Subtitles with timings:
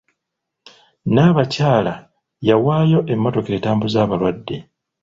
[1.05, 1.93] Nnaabakyala
[2.47, 4.57] yawaayo emmotoka etambuza abalwadde.